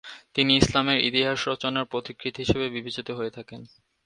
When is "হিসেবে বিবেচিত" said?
2.37-3.07